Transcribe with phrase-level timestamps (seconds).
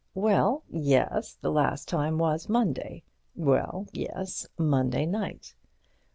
[0.15, 5.53] Well, yes, the last time was Monday—well, yes, Monday night.